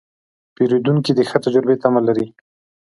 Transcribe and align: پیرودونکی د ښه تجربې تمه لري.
پیرودونکی 0.55 1.11
د 1.15 1.19
ښه 1.29 1.37
تجربې 1.45 1.75
تمه 1.83 2.01
لري. 2.07 2.27